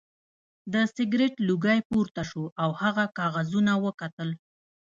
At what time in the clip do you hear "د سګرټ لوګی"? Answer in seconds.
0.73-1.79